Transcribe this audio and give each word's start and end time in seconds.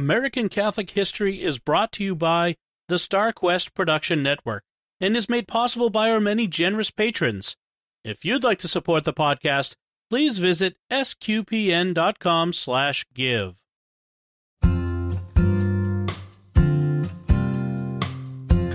American 0.00 0.48
Catholic 0.48 0.88
History 0.88 1.42
is 1.42 1.58
brought 1.58 1.92
to 1.92 2.02
you 2.02 2.14
by 2.14 2.56
the 2.88 2.94
StarQuest 2.94 3.74
Production 3.74 4.22
Network 4.22 4.64
and 4.98 5.14
is 5.14 5.28
made 5.28 5.46
possible 5.46 5.90
by 5.90 6.10
our 6.10 6.18
many 6.18 6.46
generous 6.46 6.90
patrons. 6.90 7.54
If 8.02 8.24
you'd 8.24 8.42
like 8.42 8.60
to 8.60 8.66
support 8.66 9.04
the 9.04 9.12
podcast, 9.12 9.76
please 10.08 10.38
visit 10.38 10.78
sqpn.com 10.90 12.54
slash 12.54 13.04
give. 13.12 13.56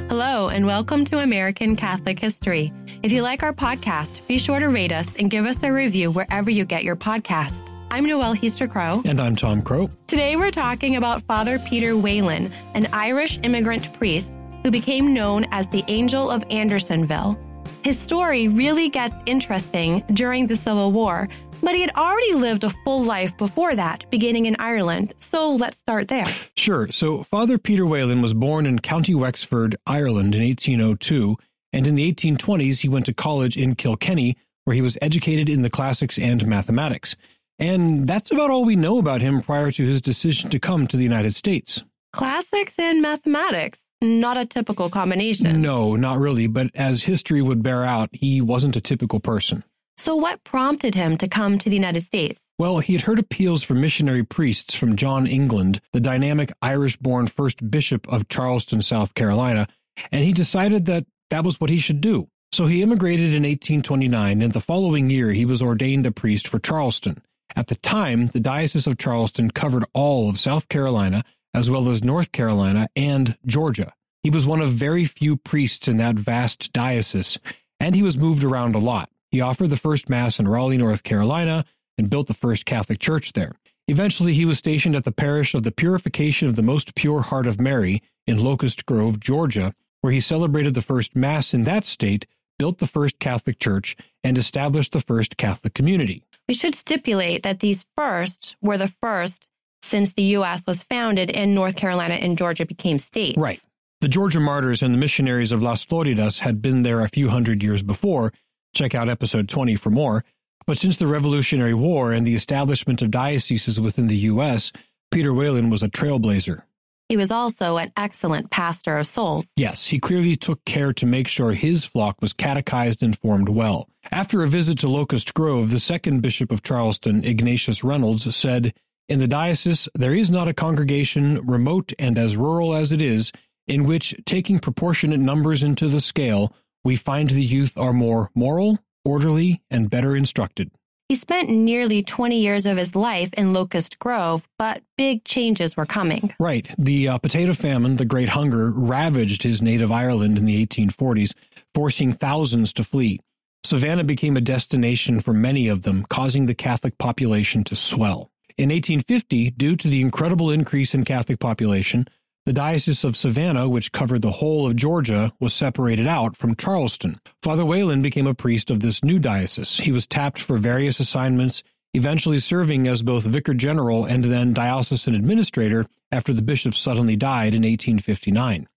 Hello, 0.08 0.50
and 0.50 0.68
welcome 0.68 1.06
to 1.06 1.18
American 1.18 1.76
Catholic 1.76 2.20
History. 2.20 2.72
If 3.02 3.12
you 3.12 3.24
like 3.24 3.42
our 3.42 3.52
podcast, 3.52 4.22
be 4.28 4.38
sure 4.38 4.60
to 4.60 4.70
rate 4.70 4.92
us 4.92 5.16
and 5.16 5.32
give 5.32 5.48
us 5.48 5.64
a 5.64 5.72
review 5.72 6.12
wherever 6.12 6.52
you 6.52 6.66
get 6.66 6.84
your 6.84 6.96
podcasts. 6.96 7.75
I'm 7.92 8.06
Noelle 8.06 8.34
Heaster 8.34 8.68
Crow. 8.68 9.02
And 9.06 9.22
I'm 9.22 9.36
Tom 9.36 9.62
Crow. 9.62 9.90
Today 10.08 10.36
we're 10.36 10.52
talking 10.52 10.96
about 10.96 11.22
Father 11.24 11.60
Peter 11.60 11.96
Whelan, 11.96 12.52
an 12.74 12.88
Irish 12.92 13.40
immigrant 13.44 13.94
priest 13.94 14.34
who 14.64 14.72
became 14.72 15.14
known 15.14 15.46
as 15.52 15.68
the 15.68 15.84
Angel 15.88 16.30
of 16.30 16.44
Andersonville. 16.50 17.40
His 17.84 17.98
story 17.98 18.48
really 18.48 18.90
gets 18.90 19.16
interesting 19.26 20.04
during 20.14 20.48
the 20.48 20.58
Civil 20.58 20.92
War, 20.92 21.30
but 21.62 21.76
he 21.76 21.82
had 21.82 21.96
already 21.96 22.34
lived 22.34 22.64
a 22.64 22.72
full 22.84 23.04
life 23.04 23.38
before 23.38 23.76
that, 23.76 24.10
beginning 24.10 24.46
in 24.46 24.56
Ireland. 24.58 25.14
So 25.20 25.52
let's 25.52 25.78
start 25.78 26.08
there. 26.08 26.26
Sure. 26.58 26.92
So 26.92 27.24
Father 27.24 27.58
Peter 27.58 27.86
Whelan 27.86 28.22
was 28.22 28.34
born 28.34 28.66
in 28.66 28.80
County 28.80 29.16
Wexford, 29.16 29.76
Ireland 29.86 30.36
in 30.36 30.42
1802, 30.42 31.38
and 31.72 31.88
in 31.88 31.96
the 31.96 32.12
1820s 32.12 32.82
he 32.82 32.90
went 32.90 33.06
to 33.06 33.14
college 33.14 33.56
in 33.56 33.76
Kilkenny, 33.76 34.36
where 34.64 34.74
he 34.74 34.82
was 34.82 34.98
educated 35.02 35.48
in 35.48 35.62
the 35.62 35.70
classics 35.70 36.18
and 36.18 36.46
mathematics. 36.48 37.16
And 37.58 38.08
that's 38.08 38.32
about 38.32 38.52
all 38.52 38.66
we 38.66 38.76
know 38.76 38.98
about 38.98 39.22
him 39.22 39.42
prior 39.42 39.72
to 39.72 39.86
his 39.86 40.02
decision 40.02 40.50
to 40.50 40.60
come 40.60 40.88
to 40.88 40.98
the 40.98 41.04
United 41.04 41.36
States. 41.36 41.84
Classics 42.12 42.76
and 42.78 43.02
mathematics. 43.02 43.80
Not 44.02 44.38
a 44.38 44.46
typical 44.46 44.90
combination. 44.90 45.62
No, 45.62 45.96
not 45.96 46.20
really, 46.20 46.48
but 46.48 46.70
as 46.76 47.04
history 47.04 47.42
would 47.42 47.64
bear 47.64 47.86
out, 47.86 48.10
he 48.12 48.42
wasn't 48.42 48.76
a 48.76 48.82
typical 48.82 49.20
person. 49.20 49.64
So, 49.98 50.16
what 50.16 50.44
prompted 50.44 50.96
him 50.96 51.18
to 51.18 51.28
come 51.28 51.58
to 51.58 51.70
the 51.70 51.76
United 51.76 52.02
States? 52.02 52.42
Well, 52.60 52.80
he 52.80 52.94
had 52.94 53.04
heard 53.04 53.20
appeals 53.20 53.64
for 53.64 53.74
missionary 53.74 54.24
priests 54.24 54.76
from 54.76 54.98
John 54.98 55.26
England, 55.26 55.82
the 55.94 56.00
dynamic 56.00 56.52
Irish 56.62 56.98
born 56.98 57.28
first 57.28 57.70
bishop 57.72 58.08
of 58.10 58.28
Charleston, 58.28 58.82
South 58.82 59.14
Carolina, 59.14 59.68
and 60.12 60.24
he 60.24 60.34
decided 60.34 60.86
that 60.86 61.06
that 61.30 61.46
was 61.46 61.60
what 61.60 61.70
he 61.70 61.80
should 61.80 62.02
do. 62.02 62.28
So 62.52 62.68
he 62.68 62.82
immigrated 62.82 63.34
in 63.34 63.44
1829, 63.44 64.42
and 64.42 64.54
the 64.54 64.60
following 64.60 65.10
year 65.10 65.32
he 65.32 65.46
was 65.46 65.62
ordained 65.62 66.06
a 66.06 66.12
priest 66.12 66.48
for 66.48 66.60
Charleston. 66.60 67.22
At 67.56 67.68
the 67.68 67.76
time, 67.76 68.28
the 68.28 68.40
Diocese 68.40 68.88
of 68.88 68.98
Charleston 68.98 69.52
covered 69.52 69.86
all 69.94 70.30
of 70.30 70.40
South 70.40 70.70
Carolina, 70.70 71.24
as 71.54 71.70
well 71.70 71.90
as 71.90 72.04
North 72.04 72.32
Carolina 72.32 72.88
and 72.96 73.38
Georgia. 73.46 73.94
He 74.24 74.30
was 74.30 74.46
one 74.46 74.62
of 74.62 74.72
very 74.72 75.06
few 75.06 75.38
priests 75.38 75.88
in 75.88 75.98
that 75.98 76.16
vast 76.16 76.74
diocese, 76.74 77.40
and 77.80 77.96
he 77.96 78.02
was 78.02 78.18
moved 78.18 78.44
around 78.44 78.76
a 78.76 78.80
lot. 78.80 79.10
He 79.30 79.42
offered 79.42 79.70
the 79.70 79.78
first 79.78 80.10
Mass 80.10 80.40
in 80.40 80.48
Raleigh, 80.48 80.78
North 80.78 81.04
Carolina, 81.04 81.66
and 81.98 82.10
built 82.10 82.28
the 82.28 82.34
first 82.34 82.66
Catholic 82.66 83.00
church 83.00 83.34
there. 83.34 83.54
Eventually, 83.88 84.34
he 84.34 84.46
was 84.46 84.58
stationed 84.58 84.96
at 84.96 85.04
the 85.04 85.12
parish 85.12 85.54
of 85.54 85.64
the 85.64 85.72
Purification 85.72 86.48
of 86.48 86.56
the 86.56 86.64
Most 86.64 86.96
Pure 86.96 87.22
Heart 87.24 87.46
of 87.46 87.62
Mary 87.62 88.02
in 88.26 88.40
Locust 88.40 88.86
Grove, 88.86 89.20
Georgia, 89.20 89.76
where 90.02 90.12
he 90.12 90.20
celebrated 90.20 90.74
the 90.74 90.82
first 90.82 91.16
Mass 91.16 91.54
in 91.54 91.64
that 91.66 91.86
state, 91.86 92.26
built 92.58 92.80
the 92.80 92.88
first 92.88 93.20
Catholic 93.20 93.60
church, 93.60 93.96
and 94.24 94.38
established 94.38 94.92
the 94.92 95.00
first 95.00 95.38
Catholic 95.38 95.74
community. 95.74 96.24
We 96.48 96.54
should 96.54 96.76
stipulate 96.76 97.44
that 97.44 97.60
these 97.60 97.86
first 97.98 98.56
were 98.62 98.78
the 98.78 98.94
first 99.02 99.48
since 99.82 100.14
the 100.14 100.24
U.S. 100.24 100.66
was 100.66 100.84
founded 100.84 101.32
and 101.32 101.56
North 101.56 101.76
Carolina 101.76 102.16
and 102.16 102.38
Georgia 102.38 102.66
became 102.66 103.00
states. 103.00 103.38
Right. 103.38 103.62
The 104.02 104.08
Georgia 104.08 104.40
martyrs 104.40 104.84
and 104.84 104.94
the 104.94 104.98
missionaries 104.98 105.52
of 105.52 105.62
Las 105.62 105.84
Floridas 105.84 106.40
had 106.40 106.62
been 106.62 106.84
there 106.84 107.02
a 107.02 107.10
few 107.10 107.30
hundred 107.30 107.64
years 107.64 107.82
before. 107.82 108.34
Check 108.74 108.94
out 108.94 109.10
episode 109.10 109.50
20 109.50 109.76
for 109.76 109.90
more. 109.90 110.24
But 110.68 110.78
since 110.78 110.98
the 110.98 111.08
Revolutionary 111.08 111.74
War 111.74 112.12
and 112.12 112.26
the 112.26 112.36
establishment 112.36 113.02
of 113.02 113.12
dioceses 113.12 113.80
within 113.80 114.08
the 114.08 114.18
U.S., 114.18 114.72
Peter 115.12 115.34
Whelan 115.34 115.70
was 115.70 115.84
a 115.84 115.90
trailblazer. 115.90 116.64
He 117.08 117.18
was 117.18 117.30
also 117.30 117.78
an 117.78 117.92
excellent 117.96 118.50
pastor 118.50 118.98
of 118.98 119.06
souls. 119.06 119.46
Yes, 119.56 119.88
he 119.88 120.00
clearly 120.00 120.36
took 120.36 120.66
care 120.66 120.92
to 120.94 121.06
make 121.06 121.28
sure 121.28 121.54
his 121.54 121.86
flock 121.86 122.20
was 122.20 122.34
catechized 122.34 123.04
and 123.04 123.18
formed 123.18 123.48
well. 123.48 123.88
After 124.12 124.44
a 124.44 124.48
visit 124.48 124.80
to 124.80 124.90
Locust 124.90 125.34
Grove, 125.36 125.70
the 125.70 125.80
second 125.80 126.22
bishop 126.22 126.52
of 126.52 126.64
Charleston, 126.64 127.24
Ignatius 127.24 127.84
Reynolds, 127.84 128.36
said, 128.36 128.74
in 129.08 129.20
the 129.20 129.28
diocese, 129.28 129.88
there 129.94 130.16
is 130.16 130.32
not 130.32 130.48
a 130.48 130.54
congregation, 130.54 131.46
remote 131.46 131.94
and 132.00 132.18
as 132.18 132.36
rural 132.38 132.74
as 132.74 132.92
it 132.92 133.04
is, 133.04 133.32
in 133.68 133.86
which, 133.86 134.16
taking 134.26 134.58
proportionate 134.58 135.20
numbers 135.20 135.62
into 135.64 135.88
the 135.88 136.02
scale, 136.02 136.56
we 136.84 136.96
find 136.96 137.30
the 137.30 137.44
youth 137.44 137.78
are 137.78 137.94
more 137.94 138.32
moral, 138.34 138.80
orderly, 139.04 139.62
and 139.70 139.92
better 139.92 140.16
instructed. 140.16 140.72
He 141.08 141.16
spent 141.16 141.52
nearly 141.52 142.02
20 142.02 142.42
years 142.42 142.66
of 142.66 142.78
his 142.78 142.96
life 142.96 143.30
in 143.34 143.54
Locust 143.54 144.00
Grove, 144.00 144.48
but 144.58 144.82
big 144.98 145.24
changes 145.24 145.78
were 145.78 145.86
coming. 145.86 146.34
Right. 146.40 146.68
The 146.80 147.10
uh, 147.10 147.18
potato 147.20 147.54
famine, 147.54 147.98
the 147.98 148.06
Great 148.06 148.30
Hunger, 148.30 148.72
ravaged 148.72 149.44
his 149.44 149.62
native 149.62 149.92
Ireland 149.92 150.36
in 150.36 150.46
the 150.46 150.66
1840s, 150.66 151.36
forcing 151.76 152.12
thousands 152.12 152.74
to 152.74 152.84
flee. 152.84 153.20
Savannah 153.64 154.04
became 154.04 154.36
a 154.36 154.42
destination 154.42 155.20
for 155.20 155.32
many 155.32 155.68
of 155.68 155.84
them, 155.84 156.08
causing 156.10 156.48
the 156.48 156.56
Catholic 156.56 156.98
population 156.98 157.64
to 157.66 157.76
swell. 157.76 158.32
In 158.58 158.70
1850, 158.70 159.52
due 159.52 159.76
to 159.76 159.88
the 159.88 160.02
incredible 160.02 160.50
increase 160.50 160.96
in 160.96 161.04
Catholic 161.04 161.40
population, 161.40 162.08
the 162.46 162.54
Diocese 162.54 163.04
of 163.04 163.18
Savannah, 163.18 163.68
which 163.68 163.92
covered 163.92 164.22
the 164.22 164.32
whole 164.32 164.68
of 164.68 164.76
Georgia, 164.76 165.34
was 165.40 165.54
separated 165.54 166.06
out 166.06 166.38
from 166.38 166.56
Charleston. 166.56 167.20
Father 167.42 167.66
Whelan 167.66 168.04
became 168.04 168.28
a 168.28 168.36
priest 168.36 168.70
of 168.70 168.82
this 168.82 169.04
new 169.04 169.18
diocese. 169.18 169.78
He 169.78 169.92
was 169.92 170.06
tapped 170.06 170.38
for 170.38 170.58
various 170.58 171.00
assignments, 171.00 171.64
eventually 171.96 172.38
serving 172.38 172.88
as 172.88 173.02
both 173.02 173.24
vicar 173.24 173.56
general 173.56 174.06
and 174.06 174.26
then 174.26 174.54
diocesan 174.54 175.16
administrator 175.16 175.88
after 176.12 176.34
the 176.34 176.44
bishop 176.44 176.76
suddenly 176.76 177.16
died 177.16 177.56
in 177.56 177.64
1859. 177.64 178.68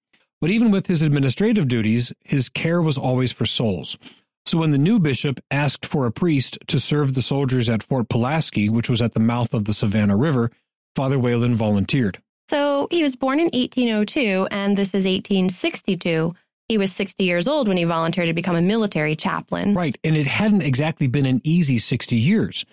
But 0.40 0.50
even 0.50 0.70
with 0.70 0.86
his 0.86 1.02
administrative 1.02 1.68
duties, 1.68 2.10
his 2.24 2.48
care 2.48 2.80
was 2.80 2.96
always 2.96 3.32
for 3.32 3.44
souls. 3.44 3.98
So 4.46 4.56
when 4.56 4.70
the 4.70 4.78
new 4.78 4.98
bishop 4.98 5.40
asked 5.50 5.84
for 5.84 6.06
a 6.06 6.12
priest 6.12 6.56
to 6.68 6.80
serve 6.80 7.12
the 7.12 7.20
soldiers 7.20 7.68
at 7.68 7.82
Fort 7.82 8.08
Pulaski, 8.08 8.70
which 8.70 8.88
was 8.88 9.02
at 9.02 9.12
the 9.12 9.20
mouth 9.20 9.52
of 9.52 9.66
the 9.66 9.74
Savannah 9.74 10.16
River, 10.16 10.50
Father 10.96 11.18
Whelan 11.18 11.54
volunteered. 11.54 12.22
So 12.48 12.88
he 12.90 13.02
was 13.02 13.14
born 13.14 13.40
in 13.40 13.46
1802, 13.46 14.48
and 14.50 14.76
this 14.76 14.88
is 14.88 15.04
1862. 15.04 16.34
He 16.68 16.78
was 16.78 16.92
60 16.92 17.24
years 17.24 17.46
old 17.46 17.68
when 17.68 17.76
he 17.76 17.84
volunteered 17.84 18.28
to 18.28 18.34
become 18.34 18.56
a 18.56 18.62
military 18.62 19.16
chaplain. 19.16 19.74
Right, 19.74 19.98
and 20.02 20.16
it 20.16 20.26
hadn't 20.26 20.62
exactly 20.62 21.06
been 21.06 21.26
an 21.26 21.40
easy 21.44 21.78
60 21.78 22.16
years. 22.16 22.64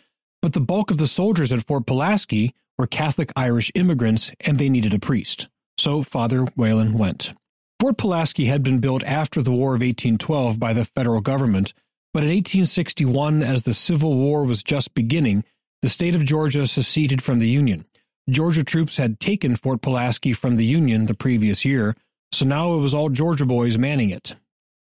But 0.41 0.53
the 0.53 0.61
bulk 0.61 0.91
of 0.91 0.97
the 0.97 1.07
soldiers 1.07 1.51
at 1.51 1.65
Fort 1.65 1.85
Pulaski 1.85 2.53
were 2.77 2.87
Catholic 2.87 3.31
Irish 3.35 3.71
immigrants, 3.75 4.31
and 4.41 4.57
they 4.57 4.69
needed 4.69 4.93
a 4.93 4.99
priest. 4.99 5.47
So 5.77 6.03
Father 6.03 6.43
Whelan 6.55 6.97
went. 6.97 7.33
Fort 7.79 7.97
Pulaski 7.97 8.45
had 8.45 8.63
been 8.63 8.79
built 8.79 9.03
after 9.03 9.41
the 9.41 9.51
War 9.51 9.75
of 9.75 9.81
1812 9.81 10.57
by 10.57 10.71
the 10.71 10.85
federal 10.85 11.19
government, 11.19 11.73
but 12.13 12.23
in 12.23 12.29
1861, 12.29 13.43
as 13.43 13.63
the 13.63 13.73
Civil 13.73 14.15
War 14.15 14.45
was 14.45 14.63
just 14.63 14.93
beginning, 14.93 15.43
the 15.81 15.89
state 15.89 16.15
of 16.15 16.23
Georgia 16.23 16.65
seceded 16.65 17.21
from 17.21 17.39
the 17.39 17.49
Union. 17.49 17.85
Georgia 18.29 18.63
troops 18.63 18.97
had 18.97 19.19
taken 19.19 19.55
Fort 19.55 19.81
Pulaski 19.81 20.33
from 20.33 20.55
the 20.55 20.65
Union 20.65 21.05
the 21.05 21.13
previous 21.13 21.63
year, 21.63 21.95
so 22.31 22.43
now 22.43 22.73
it 22.73 22.79
was 22.79 22.93
all 22.93 23.09
Georgia 23.09 23.45
boys 23.45 23.77
manning 23.77 24.09
it. 24.09 24.35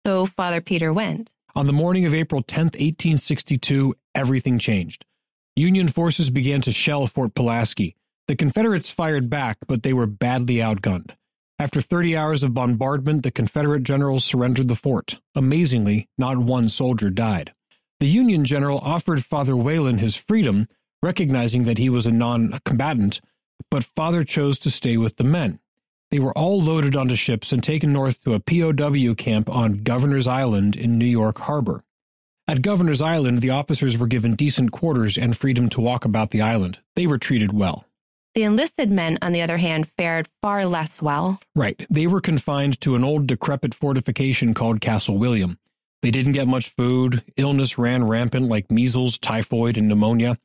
So 0.05 0.27
Father 0.27 0.61
Peter 0.61 0.93
went. 0.93 1.31
On 1.55 1.65
the 1.65 1.73
morning 1.73 2.05
of 2.05 2.13
April 2.13 2.43
10, 2.43 2.65
1862, 2.65 3.95
everything 4.13 4.59
changed. 4.59 5.05
Union 5.55 5.87
forces 5.87 6.29
began 6.29 6.61
to 6.61 6.71
shell 6.71 7.07
Fort 7.07 7.33
Pulaski. 7.33 7.95
The 8.27 8.35
Confederates 8.35 8.91
fired 8.91 9.29
back, 9.29 9.57
but 9.67 9.81
they 9.81 9.91
were 9.91 10.07
badly 10.07 10.57
outgunned. 10.57 11.11
After 11.57 11.81
30 11.81 12.15
hours 12.15 12.43
of 12.43 12.53
bombardment, 12.53 13.23
the 13.23 13.31
Confederate 13.31 13.83
generals 13.83 14.23
surrendered 14.23 14.67
the 14.67 14.75
fort. 14.75 15.19
Amazingly, 15.35 16.07
not 16.17 16.37
one 16.37 16.69
soldier 16.69 17.09
died. 17.09 17.53
The 17.99 18.07
Union 18.07 18.45
general 18.45 18.79
offered 18.79 19.25
Father 19.25 19.55
Whelan 19.55 19.97
his 19.97 20.15
freedom, 20.15 20.67
recognizing 21.03 21.65
that 21.65 21.77
he 21.77 21.89
was 21.89 22.05
a 22.05 22.11
non 22.11 22.59
combatant, 22.65 23.19
but 23.69 23.83
Father 23.83 24.23
chose 24.23 24.57
to 24.59 24.71
stay 24.71 24.97
with 24.97 25.17
the 25.17 25.23
men. 25.23 25.59
They 26.09 26.19
were 26.19 26.37
all 26.37 26.61
loaded 26.61 26.95
onto 26.95 27.15
ships 27.15 27.51
and 27.51 27.63
taken 27.63 27.93
north 27.93 28.23
to 28.23 28.33
a 28.33 28.39
POW 28.39 29.13
camp 29.15 29.49
on 29.49 29.77
Governor's 29.77 30.27
Island 30.27 30.75
in 30.75 30.97
New 30.97 31.05
York 31.05 31.39
Harbor. 31.39 31.83
At 32.47 32.61
Governor's 32.61 33.01
Island, 33.01 33.39
the 33.39 33.51
officers 33.51 33.97
were 33.97 34.07
given 34.07 34.35
decent 34.35 34.71
quarters 34.71 35.17
and 35.17 35.37
freedom 35.37 35.69
to 35.69 35.79
walk 35.79 36.03
about 36.03 36.31
the 36.31 36.41
island. 36.41 36.79
They 36.95 37.07
were 37.07 37.17
treated 37.17 37.53
well. 37.53 37.85
The 38.33 38.43
enlisted 38.43 38.91
men, 38.91 39.17
on 39.21 39.31
the 39.31 39.41
other 39.41 39.57
hand, 39.57 39.89
fared 39.97 40.27
far 40.41 40.65
less 40.65 41.01
well. 41.01 41.39
Right. 41.55 41.85
They 41.89 42.07
were 42.07 42.21
confined 42.21 42.81
to 42.81 42.95
an 42.95 43.03
old 43.03 43.27
decrepit 43.27 43.73
fortification 43.73 44.53
called 44.53 44.81
Castle 44.81 45.17
William. 45.17 45.59
They 46.01 46.11
didn't 46.11 46.33
get 46.33 46.47
much 46.47 46.69
food. 46.69 47.23
Illness 47.37 47.77
ran 47.77 48.05
rampant 48.05 48.47
like 48.47 48.71
measles, 48.71 49.17
typhoid, 49.17 49.77
and 49.77 49.87
pneumonia. 49.87 50.37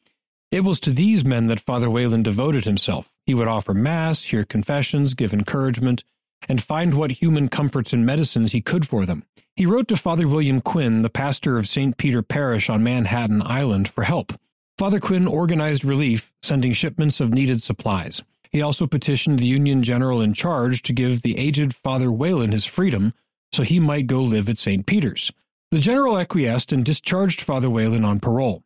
It 0.56 0.64
was 0.64 0.80
to 0.80 0.90
these 0.90 1.22
men 1.22 1.48
that 1.48 1.60
Father 1.60 1.90
Whelan 1.90 2.22
devoted 2.22 2.64
himself. 2.64 3.12
He 3.26 3.34
would 3.34 3.46
offer 3.46 3.74
Mass, 3.74 4.22
hear 4.22 4.42
confessions, 4.42 5.12
give 5.12 5.34
encouragement, 5.34 6.02
and 6.48 6.62
find 6.62 6.94
what 6.94 7.10
human 7.10 7.48
comforts 7.50 7.92
and 7.92 8.06
medicines 8.06 8.52
he 8.52 8.62
could 8.62 8.88
for 8.88 9.04
them. 9.04 9.26
He 9.54 9.66
wrote 9.66 9.86
to 9.88 9.98
Father 9.98 10.26
William 10.26 10.62
Quinn, 10.62 11.02
the 11.02 11.10
pastor 11.10 11.58
of 11.58 11.68
St. 11.68 11.98
Peter 11.98 12.22
Parish 12.22 12.70
on 12.70 12.82
Manhattan 12.82 13.42
Island, 13.42 13.90
for 13.90 14.04
help. 14.04 14.32
Father 14.78 14.98
Quinn 14.98 15.26
organized 15.26 15.84
relief, 15.84 16.32
sending 16.40 16.72
shipments 16.72 17.20
of 17.20 17.34
needed 17.34 17.62
supplies. 17.62 18.22
He 18.50 18.62
also 18.62 18.86
petitioned 18.86 19.38
the 19.38 19.46
Union 19.46 19.82
general 19.82 20.22
in 20.22 20.32
charge 20.32 20.80
to 20.84 20.94
give 20.94 21.20
the 21.20 21.36
aged 21.36 21.74
Father 21.74 22.10
Whelan 22.10 22.52
his 22.52 22.64
freedom 22.64 23.12
so 23.52 23.62
he 23.62 23.78
might 23.78 24.06
go 24.06 24.22
live 24.22 24.48
at 24.48 24.58
St. 24.58 24.86
Peter's. 24.86 25.30
The 25.70 25.80
general 25.80 26.16
acquiesced 26.16 26.72
and 26.72 26.82
discharged 26.82 27.42
Father 27.42 27.68
Whelan 27.68 28.06
on 28.06 28.20
parole. 28.20 28.62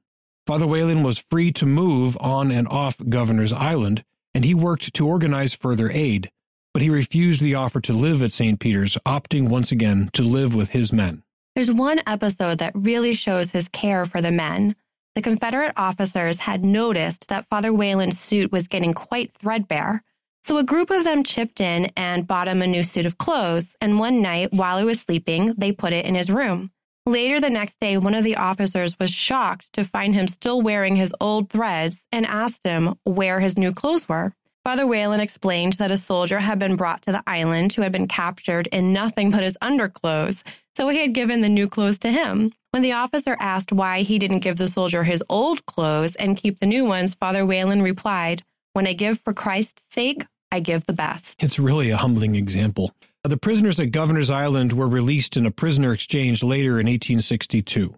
Father 0.51 0.67
Whelan 0.67 1.05
was 1.05 1.23
free 1.31 1.53
to 1.53 1.65
move 1.65 2.19
on 2.21 2.51
and 2.51 2.67
off 2.67 2.97
Governor's 3.09 3.53
Island, 3.53 4.03
and 4.35 4.45
he 4.45 4.53
worked 4.53 4.93
to 4.95 5.07
organize 5.07 5.55
further 5.55 5.89
aid, 5.93 6.29
but 6.75 6.83
he 6.83 6.91
refused 6.91 7.41
the 7.41 7.55
offer 7.55 7.81
to 7.83 7.93
live 7.93 8.21
at 8.21 8.33
St. 8.33 8.59
Peter's, 8.59 8.99
opting 9.07 9.49
once 9.49 9.71
again 9.71 10.11
to 10.13 10.25
live 10.25 10.53
with 10.53 10.71
his 10.71 10.93
men. 10.93 11.23
There's 11.55 11.71
one 11.71 12.01
episode 12.05 12.59
that 12.59 12.73
really 12.75 13.15
shows 13.15 13.53
his 13.53 13.69
care 13.69 14.05
for 14.05 14.21
the 14.21 14.33
men. 14.33 14.75
The 15.15 15.23
Confederate 15.23 15.75
officers 15.77 16.41
had 16.41 16.65
noticed 16.65 17.29
that 17.29 17.47
Father 17.49 17.73
Whelan's 17.73 18.19
suit 18.19 18.51
was 18.51 18.67
getting 18.67 18.93
quite 18.93 19.33
threadbare, 19.35 20.03
so 20.43 20.59
a 20.59 20.65
group 20.65 20.91
of 20.91 21.05
them 21.05 21.23
chipped 21.23 21.61
in 21.61 21.93
and 21.97 22.27
bought 22.27 22.49
him 22.49 22.61
a 22.61 22.67
new 22.67 22.83
suit 22.83 23.07
of 23.07 23.19
clothes, 23.19 23.77
and 23.81 24.01
one 24.01 24.21
night, 24.21 24.53
while 24.53 24.79
he 24.79 24.85
was 24.85 25.01
sleeping, 25.01 25.55
they 25.57 25.71
put 25.71 25.93
it 25.93 26.07
in 26.07 26.17
his 26.17 26.29
room. 26.29 26.73
Later 27.11 27.41
the 27.41 27.51
next 27.51 27.81
day, 27.81 27.97
one 27.97 28.15
of 28.15 28.23
the 28.23 28.37
officers 28.37 28.97
was 29.01 29.11
shocked 29.11 29.73
to 29.73 29.83
find 29.83 30.15
him 30.15 30.29
still 30.29 30.63
wearing 30.63 30.95
his 30.95 31.13
old 31.21 31.51
threads 31.51 32.07
and 32.13 32.25
asked 32.25 32.65
him 32.65 32.95
where 33.03 33.41
his 33.41 33.59
new 33.59 33.73
clothes 33.73 34.09
were. 34.09 34.33
Father 34.63 34.87
Whelan 34.87 35.19
explained 35.19 35.73
that 35.73 35.91
a 35.91 35.97
soldier 35.97 36.39
had 36.39 36.61
been 36.61 36.77
brought 36.77 37.03
to 37.03 37.11
the 37.11 37.25
island 37.27 37.73
who 37.73 37.83
had 37.83 37.91
been 37.91 38.07
captured 38.07 38.69
in 38.69 38.93
nothing 38.93 39.33
but 39.33 39.43
his 39.43 39.59
underclothes, 39.61 40.45
so 40.77 40.89
he 40.89 41.01
had 41.01 41.13
given 41.13 41.41
the 41.41 41.49
new 41.49 41.69
clothes 41.69 41.99
to 41.99 42.13
him. 42.13 42.53
When 42.71 42.83
the 42.85 42.93
officer 42.93 43.37
asked 43.41 43.73
why 43.73 44.03
he 44.03 44.21
didn't 44.21 44.39
give 44.39 44.59
the 44.59 44.69
soldier 44.69 45.03
his 45.03 45.21
old 45.29 45.67
clothes 45.67 46.15
and 46.15 46.37
keep 46.37 46.61
the 46.61 46.67
new 46.67 46.85
ones, 46.85 47.15
Father 47.15 47.45
Whelan 47.45 47.83
replied, 47.83 48.45
When 48.75 48.87
I 48.87 48.93
give 48.93 49.19
for 49.19 49.33
Christ's 49.33 49.83
sake, 49.91 50.27
I 50.53 50.61
give 50.61 50.87
the 50.87 50.93
best. 50.93 51.43
It's 51.43 51.59
really 51.59 51.91
a 51.91 51.97
humbling 51.97 52.37
example. 52.37 52.95
The 53.23 53.37
prisoners 53.37 53.79
at 53.79 53.93
Governor's 53.93 54.31
Island 54.31 54.73
were 54.73 54.89
released 54.89 55.37
in 55.37 55.45
a 55.45 55.51
prisoner 55.51 55.93
exchange 55.93 56.43
later 56.43 56.81
in 56.81 56.87
1862. 56.87 57.95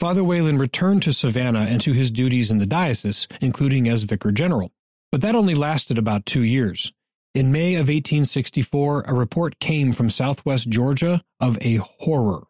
Father 0.00 0.24
Whelan 0.24 0.58
returned 0.58 1.04
to 1.04 1.12
Savannah 1.12 1.60
and 1.60 1.80
to 1.82 1.92
his 1.92 2.10
duties 2.10 2.50
in 2.50 2.58
the 2.58 2.66
diocese, 2.66 3.28
including 3.40 3.88
as 3.88 4.02
vicar 4.02 4.32
general. 4.32 4.72
But 5.12 5.20
that 5.20 5.36
only 5.36 5.54
lasted 5.54 5.96
about 5.96 6.26
two 6.26 6.42
years. 6.42 6.92
In 7.36 7.52
May 7.52 7.74
of 7.74 7.86
1864, 7.86 9.04
a 9.06 9.14
report 9.14 9.60
came 9.60 9.92
from 9.92 10.10
southwest 10.10 10.68
Georgia 10.68 11.22
of 11.38 11.56
a 11.60 11.76
horror. 11.76 12.42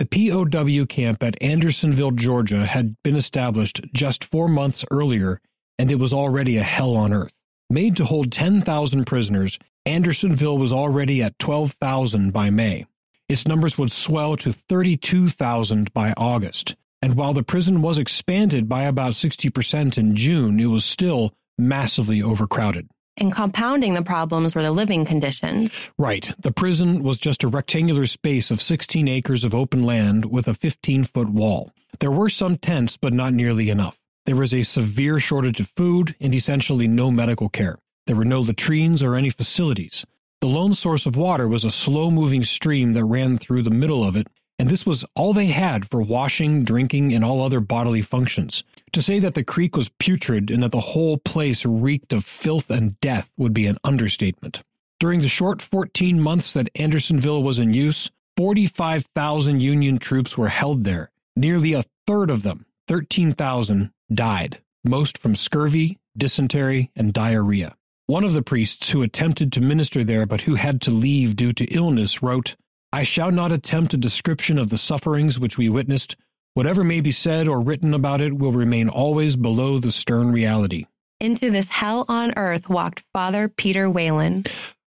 The 0.00 0.06
POW 0.06 0.84
camp 0.86 1.22
at 1.22 1.40
Andersonville, 1.40 2.10
Georgia 2.10 2.66
had 2.66 2.96
been 3.04 3.14
established 3.14 3.82
just 3.94 4.24
four 4.24 4.48
months 4.48 4.84
earlier, 4.90 5.40
and 5.78 5.92
it 5.92 6.00
was 6.00 6.12
already 6.12 6.56
a 6.56 6.64
hell 6.64 6.96
on 6.96 7.12
earth. 7.12 7.34
Made 7.70 7.96
to 7.98 8.04
hold 8.04 8.32
10,000 8.32 9.04
prisoners, 9.04 9.60
Andersonville 9.88 10.58
was 10.58 10.70
already 10.70 11.22
at 11.22 11.38
12,000 11.38 12.30
by 12.30 12.50
May. 12.50 12.86
Its 13.26 13.48
numbers 13.48 13.78
would 13.78 13.90
swell 13.90 14.36
to 14.36 14.52
32,000 14.52 15.92
by 15.94 16.12
August. 16.16 16.76
And 17.00 17.14
while 17.14 17.32
the 17.32 17.42
prison 17.42 17.80
was 17.80 17.96
expanded 17.96 18.68
by 18.68 18.82
about 18.82 19.12
60% 19.12 19.96
in 19.96 20.14
June, 20.14 20.60
it 20.60 20.66
was 20.66 20.84
still 20.84 21.32
massively 21.56 22.22
overcrowded. 22.22 22.90
And 23.16 23.32
compounding 23.32 23.94
the 23.94 24.02
problems 24.02 24.54
were 24.54 24.62
the 24.62 24.72
living 24.72 25.06
conditions. 25.06 25.72
Right. 25.96 26.30
The 26.38 26.52
prison 26.52 27.02
was 27.02 27.18
just 27.18 27.42
a 27.42 27.48
rectangular 27.48 28.06
space 28.06 28.50
of 28.50 28.60
16 28.60 29.08
acres 29.08 29.42
of 29.42 29.54
open 29.54 29.84
land 29.84 30.26
with 30.26 30.48
a 30.48 30.54
15 30.54 31.04
foot 31.04 31.30
wall. 31.30 31.70
There 31.98 32.12
were 32.12 32.28
some 32.28 32.58
tents, 32.58 32.98
but 32.98 33.14
not 33.14 33.32
nearly 33.32 33.70
enough. 33.70 33.98
There 34.26 34.36
was 34.36 34.52
a 34.52 34.62
severe 34.64 35.18
shortage 35.18 35.60
of 35.60 35.72
food 35.74 36.14
and 36.20 36.34
essentially 36.34 36.86
no 36.86 37.10
medical 37.10 37.48
care. 37.48 37.78
There 38.08 38.16
were 38.16 38.24
no 38.24 38.40
latrines 38.40 39.02
or 39.02 39.16
any 39.16 39.28
facilities. 39.28 40.06
The 40.40 40.46
lone 40.46 40.72
source 40.72 41.04
of 41.04 41.14
water 41.14 41.46
was 41.46 41.62
a 41.62 41.70
slow 41.70 42.10
moving 42.10 42.42
stream 42.42 42.94
that 42.94 43.04
ran 43.04 43.36
through 43.36 43.60
the 43.60 43.70
middle 43.70 44.02
of 44.02 44.16
it, 44.16 44.28
and 44.58 44.70
this 44.70 44.86
was 44.86 45.04
all 45.14 45.34
they 45.34 45.48
had 45.48 45.90
for 45.90 46.00
washing, 46.00 46.64
drinking, 46.64 47.12
and 47.12 47.22
all 47.22 47.42
other 47.42 47.60
bodily 47.60 48.00
functions. 48.00 48.64
To 48.94 49.02
say 49.02 49.18
that 49.18 49.34
the 49.34 49.44
creek 49.44 49.76
was 49.76 49.90
putrid 49.98 50.50
and 50.50 50.62
that 50.62 50.72
the 50.72 50.80
whole 50.80 51.18
place 51.18 51.66
reeked 51.66 52.14
of 52.14 52.24
filth 52.24 52.70
and 52.70 52.98
death 53.00 53.30
would 53.36 53.52
be 53.52 53.66
an 53.66 53.76
understatement. 53.84 54.62
During 54.98 55.20
the 55.20 55.28
short 55.28 55.60
14 55.60 56.18
months 56.18 56.54
that 56.54 56.70
Andersonville 56.76 57.42
was 57.42 57.58
in 57.58 57.74
use, 57.74 58.10
45,000 58.38 59.60
Union 59.60 59.98
troops 59.98 60.38
were 60.38 60.48
held 60.48 60.84
there. 60.84 61.10
Nearly 61.36 61.74
a 61.74 61.84
third 62.06 62.30
of 62.30 62.42
them, 62.42 62.64
13,000, 62.86 63.90
died, 64.10 64.62
most 64.82 65.18
from 65.18 65.36
scurvy, 65.36 65.98
dysentery, 66.16 66.90
and 66.96 67.12
diarrhea. 67.12 67.74
One 68.08 68.24
of 68.24 68.32
the 68.32 68.40
priests 68.40 68.88
who 68.88 69.02
attempted 69.02 69.52
to 69.52 69.60
minister 69.60 70.02
there 70.02 70.24
but 70.24 70.40
who 70.40 70.54
had 70.54 70.80
to 70.80 70.90
leave 70.90 71.36
due 71.36 71.52
to 71.52 71.66
illness 71.66 72.22
wrote, 72.22 72.56
I 72.90 73.02
shall 73.02 73.30
not 73.30 73.52
attempt 73.52 73.92
a 73.92 73.98
description 73.98 74.56
of 74.56 74.70
the 74.70 74.78
sufferings 74.78 75.38
which 75.38 75.58
we 75.58 75.68
witnessed. 75.68 76.16
Whatever 76.54 76.82
may 76.82 77.02
be 77.02 77.10
said 77.10 77.48
or 77.48 77.60
written 77.60 77.92
about 77.92 78.22
it 78.22 78.38
will 78.38 78.52
remain 78.52 78.88
always 78.88 79.36
below 79.36 79.78
the 79.78 79.92
stern 79.92 80.32
reality. 80.32 80.86
Into 81.20 81.50
this 81.50 81.68
hell 81.68 82.06
on 82.08 82.32
earth 82.38 82.70
walked 82.70 83.04
Father 83.12 83.46
Peter 83.46 83.90
Whelan. 83.90 84.44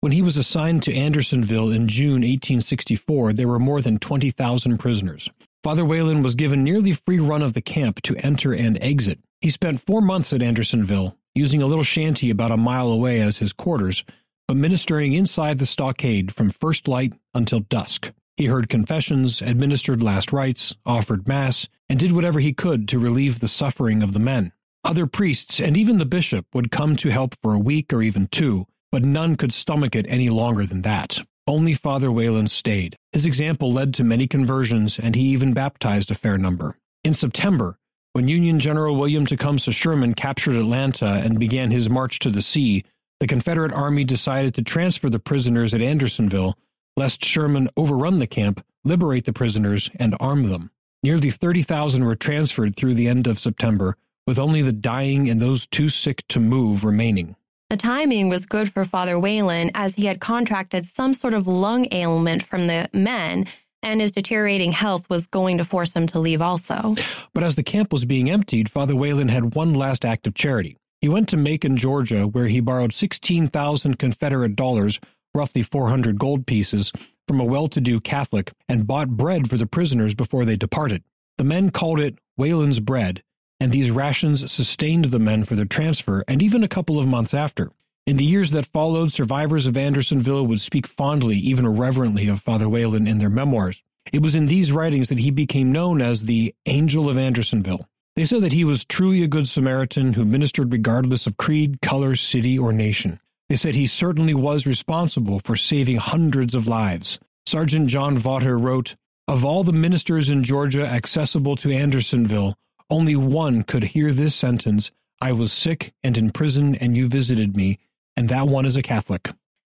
When 0.00 0.11
he 0.11 0.20
was 0.20 0.37
assigned 0.37 0.82
to 0.82 0.93
Andersonville 0.93 1.70
in 1.70 1.87
June 1.87 2.22
1864, 2.22 3.32
there 3.34 3.46
were 3.46 3.61
more 3.61 3.81
than 3.81 4.00
20,000 4.00 4.78
prisoners. 4.78 5.31
Father 5.62 5.84
Whelan 5.84 6.25
was 6.25 6.34
given 6.34 6.64
nearly 6.64 6.90
free 6.90 7.20
run 7.20 7.43
of 7.43 7.52
the 7.52 7.62
camp 7.62 8.02
to 8.02 8.16
enter 8.16 8.52
and 8.52 8.76
exit. 8.82 9.20
He 9.40 9.50
spent 9.50 9.87
four 9.87 10.00
months 10.00 10.32
at 10.32 10.43
Andersonville, 10.43 11.16
using 11.34 11.60
a 11.62 11.66
little 11.66 11.84
shanty 11.84 12.31
about 12.31 12.50
a 12.50 12.56
mile 12.56 12.88
away 12.88 13.20
as 13.20 13.38
his 13.38 13.52
quarters, 13.52 14.04
but 14.46 14.56
ministering 14.56 15.12
inside 15.12 15.58
the 15.58 15.66
stockade 15.66 16.32
from 16.32 16.50
first 16.50 16.86
light 16.86 17.14
until 17.34 17.60
dusk. 17.60 18.12
He 18.36 18.46
heard 18.46 18.69
confessions, 18.69 19.40
administered 19.42 20.02
last 20.02 20.32
rites, 20.32 20.75
offered 20.84 21.28
Mass, 21.28 21.69
and 21.88 21.98
did 21.98 22.12
whatever 22.12 22.40
he 22.40 22.52
could 22.52 22.88
to 22.88 22.98
relieve 22.98 23.40
the 23.40 23.48
suffering 23.48 24.02
of 24.02 24.12
the 24.12 24.19
men. 24.19 24.52
Other 24.84 25.06
priests 25.06 25.60
and 25.60 25.76
even 25.76 25.98
the 25.98 26.04
bishop 26.04 26.46
would 26.52 26.70
come 26.70 26.96
to 26.96 27.10
help 27.10 27.37
for 27.40 27.54
a 27.54 27.58
week 27.58 27.92
or 27.92 28.02
even 28.02 28.26
two, 28.26 28.66
but 28.92 29.04
none 29.04 29.37
could 29.37 29.52
stomach 29.52 29.94
it 29.94 30.06
any 30.08 30.30
longer 30.30 30.66
than 30.66 30.82
that. 30.82 31.20
Only 31.47 31.75
Father 31.75 32.11
Whelan 32.11 32.49
stayed. 32.49 32.97
His 33.12 33.26
example 33.26 33.73
led 33.73 33.94
to 33.94 34.04
many 34.04 34.26
conversions, 34.26 34.99
and 34.99 35.14
he 35.14 35.23
even 35.28 35.52
baptized 35.52 36.11
a 36.11 36.14
fair 36.14 36.38
number. 36.38 36.76
In 37.02 37.14
September, 37.14 37.78
when 38.14 38.28
Union 38.28 38.61
General 38.61 38.94
William 38.94 39.26
Tecumseh 39.26 39.73
Sherman 39.73 40.14
captured 40.14 40.54
Atlanta 40.54 41.21
and 41.25 41.38
began 41.38 41.73
his 41.73 41.90
march 41.90 42.21
to 42.21 42.30
the 42.30 42.42
sea, 42.42 42.85
the 43.18 43.26
Confederate 43.26 43.73
Army 43.73 44.04
decided 44.04 44.54
to 44.54 44.62
transfer 44.62 45.11
the 45.11 45.18
prisoners 45.18 45.75
at 45.75 45.83
Andersonville, 45.83 46.56
lest 46.97 47.25
Sherman 47.25 47.68
overrun 47.76 48.21
the 48.21 48.28
camp, 48.28 48.64
liberate 48.85 49.25
the 49.25 49.33
prisoners, 49.33 49.90
and 49.97 50.16
arm 50.21 50.49
them. 50.49 50.71
Nearly 51.02 51.33
30,000 51.33 52.04
were 52.04 52.14
transferred 52.14 52.76
through 52.76 52.94
the 52.94 53.09
end 53.09 53.26
of 53.26 53.40
September, 53.40 53.97
with 54.28 54.38
only 54.38 54.62
the 54.62 54.73
dying 54.73 55.28
and 55.28 55.40
those 55.40 55.66
too 55.66 55.88
sick 55.88 56.23
to 56.28 56.38
move 56.38 56.85
remaining. 56.85 57.35
The 57.68 57.76
timing 57.76 58.28
was 58.28 58.47
good 58.47 58.73
for 58.73 58.85
Father 58.85 59.18
Whelan 59.18 59.73
as 59.75 59.97
he 59.97 60.06
had 60.06 60.21
contracted 60.21 60.87
some 60.87 61.14
sort 61.14 61.35
of 61.35 61.49
lung 61.49 61.88
ailment 61.90 62.44
from 62.44 62.68
the 62.68 62.88
men 62.92 63.49
and 63.85 64.00
his 64.00 64.12
deteriorating 64.12 64.73
health 64.73 65.09
was 65.09 65.26
going 65.26 65.59
to 65.59 65.64
force 65.64 65.93
him 65.93 66.07
to 66.09 66.19
leave 66.19 66.43
also. 66.43 66.97
But 67.33 67.45
as 67.45 67.55
the 67.55 67.62
camp 67.62 67.93
was 67.93 68.05
being 68.05 68.31
emptied, 68.31 68.71
Father 68.71 68.97
Whelan 68.97 69.29
had 69.29 69.55
one 69.55 69.75
last 69.75 70.05
act 70.05 70.26
of 70.26 70.35
charity. 70.35 70.76
He 71.00 71.09
went 71.09 71.29
to 71.29 71.37
Macon, 71.37 71.76
Georgia, 71.76 72.26
where 72.26 72.47
he 72.47 72.61
borrowed 72.61 72.95
16,000 72.95 73.99
Confederate 73.99 74.57
dollars, 74.57 74.99
roughly 75.35 75.62
400 75.62 76.19
gold 76.19 76.47
pieces, 76.47 76.93
from 77.29 77.41
a 77.41 77.45
well 77.45 77.69
to 77.69 77.81
do 77.81 78.00
Catholic 78.00 78.53
and 78.69 78.87
bought 78.87 79.11
bread 79.11 79.49
for 79.49 79.57
the 79.57 79.67
prisoners 79.67 80.14
before 80.14 80.45
they 80.45 80.57
departed. 80.57 81.03
The 81.38 81.45
men 81.45 81.71
called 81.71 82.00
it 82.00 82.19
Whelan's 82.37 82.81
bread, 82.81 83.23
and 83.61 83.71
these 83.71 83.91
rations 83.91 84.50
sustained 84.50 85.07
the 85.07 85.19
men 85.19 85.45
for 85.45 85.57
their 85.57 85.64
transfer 85.64 86.25
and 86.26 86.43
even 86.43 86.64
a 86.64 86.69
couple 86.69 86.99
of 86.99 87.07
months 87.07 87.35
after. 87.35 87.71
In 88.06 88.18
the 88.18 88.25
years 88.25 88.50
that 88.50 88.66
followed, 88.66 89.12
survivors 89.12 89.66
of 89.66 89.78
Andersonville 89.78 90.46
would 90.46 90.61
speak 90.61 90.87
fondly, 90.87 91.38
even 91.38 91.66
reverently, 91.66 92.28
of 92.28 92.42
Father 92.42 92.68
Whelan 92.68 93.06
in 93.06 93.16
their 93.16 93.30
memoirs. 93.30 93.82
It 94.12 94.20
was 94.20 94.34
in 94.34 94.44
these 94.44 94.73
writings 94.73 95.08
that 95.08 95.20
he 95.20 95.30
became 95.30 95.73
known 95.73 96.02
as 96.02 96.25
the 96.25 96.54
Angel 96.66 97.08
of 97.08 97.16
Andersonville. 97.16 97.88
They 98.14 98.26
said 98.26 98.42
that 98.42 98.52
he 98.52 98.62
was 98.62 98.84
truly 98.84 99.23
a 99.23 99.26
good 99.26 99.49
Samaritan 99.49 100.12
who 100.12 100.26
ministered 100.26 100.70
regardless 100.70 101.26
of 101.26 101.38
creed, 101.38 101.80
color, 101.80 102.14
city, 102.14 102.58
or 102.58 102.75
nation. 102.75 103.20
They 103.49 103.56
said 103.56 103.75
he 103.75 103.87
certainly 103.87 104.34
was 104.34 104.66
responsible 104.66 105.40
for 105.40 105.56
saving 105.56 105.96
hundreds 105.96 106.54
of 106.54 106.66
lives. 106.66 107.18
Sergeant 107.46 107.88
John 107.88 108.18
Vaughter 108.18 108.58
wrote, 108.58 108.96
Of 109.26 109.46
all 109.46 109.64
the 109.64 109.73
ministers 109.73 110.28
in 110.28 110.44
Georgia 110.44 110.87
accessible 110.87 111.56
to 111.56 111.73
Andersonville, 111.73 112.54
only 112.90 113.16
one 113.16 113.62
could 113.62 113.84
hear 113.84 114.12
this 114.12 114.34
sentence 114.34 114.90
I 115.23 115.32
was 115.32 115.54
sick 115.54 115.94
and 116.02 116.18
in 116.18 116.32
prison, 116.32 116.75
and 116.75 116.94
you 116.94 117.08
visited 117.08 117.56
me, 117.56 117.78
and 118.16 118.28
that 118.28 118.47
one 118.47 118.66
is 118.66 118.76
a 118.76 118.83
Catholic. 118.83 119.30